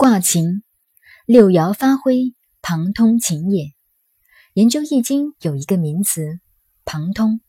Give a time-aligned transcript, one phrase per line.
[0.00, 0.62] 卦情，
[1.26, 3.72] 六爻发挥，旁通情也。
[4.52, 6.38] 研究易经有一个名词
[6.86, 7.40] “旁通”，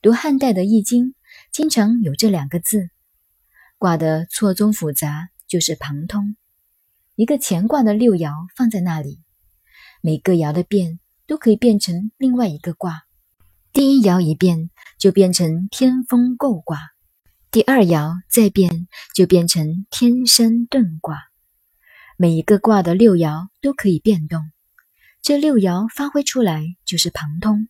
[0.00, 1.16] 读汉代的易经
[1.50, 2.90] 经常有这两个字。
[3.78, 6.36] 卦的错综复杂就是旁通。
[7.16, 9.20] 一个乾卦的六爻放在那里，
[10.02, 13.02] 每个爻的变都可以变成另外一个卦。
[13.72, 14.70] 第一爻一变，
[15.00, 16.76] 就变成天风姤卦；
[17.50, 18.86] 第二爻再变，
[19.16, 21.18] 就变成天山遁卦。
[22.22, 24.52] 每一个卦的六爻都可以变动。
[25.22, 27.66] 这六爻发挥出来就是旁通，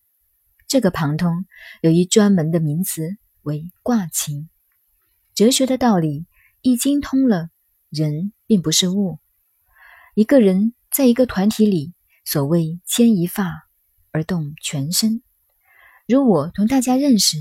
[0.69, 1.47] 这个旁通
[1.80, 4.51] 有一专门的名词为卦情。
[5.34, 6.27] 哲学的道理，
[6.60, 7.48] 易经通了，
[7.88, 9.20] 人并不是物。
[10.15, 13.66] 一个人在一个团体里，所谓牵一发
[14.10, 15.23] 而动全身。
[16.07, 17.38] 如我同大家认识，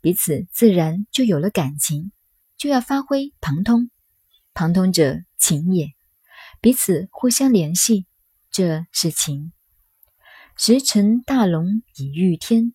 [0.00, 2.12] 彼此自然就有了感情，
[2.56, 3.90] 就要发挥旁通。
[4.54, 5.88] 旁通者情也，
[6.66, 8.06] 彼此互相联系。
[8.50, 9.52] 这是情。
[10.56, 12.74] 时辰大龙以御天，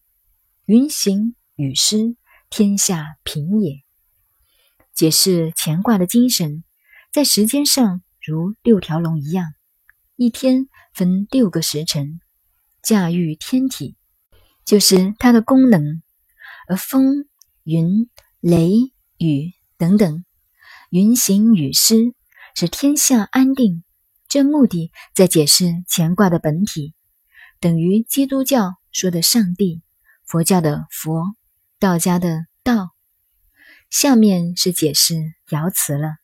[0.64, 2.16] 云行雨施，
[2.50, 3.84] 天下平也。
[4.94, 6.64] 解释乾卦的精神，
[7.12, 9.53] 在时间上如六条龙一样，
[10.16, 12.22] 一天分六个时辰，
[12.81, 13.97] 驾驭天体，
[14.64, 16.02] 就是它的功能。
[16.69, 17.28] 而风、
[17.64, 18.72] 云、雷、
[19.17, 20.23] 雨等等，
[20.92, 22.14] 云行雨施，
[22.55, 23.83] 使天下安定。
[24.27, 26.94] 这目的在解释乾卦的本体，
[27.59, 29.81] 等于基督教说的上帝，
[30.25, 31.35] 佛教的佛，
[31.79, 32.91] 道家的道。
[33.89, 35.16] 下面是解释
[35.49, 36.16] 爻辞了。